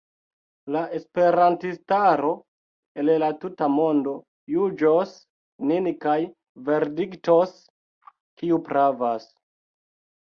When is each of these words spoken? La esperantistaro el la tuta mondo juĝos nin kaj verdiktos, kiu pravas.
La 0.75 0.79
esperantistaro 0.99 2.31
el 3.03 3.11
la 3.23 3.29
tuta 3.43 3.67
mondo 3.73 4.13
juĝos 4.55 5.13
nin 5.73 5.91
kaj 6.07 6.17
verdiktos, 6.71 7.55
kiu 8.43 8.63
pravas. 8.71 9.29